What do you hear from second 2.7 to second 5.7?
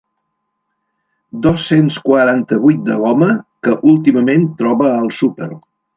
de goma que últimament troba al súper.